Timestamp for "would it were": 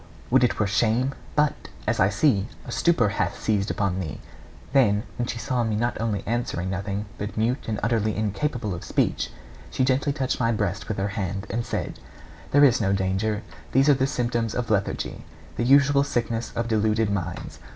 0.31-0.65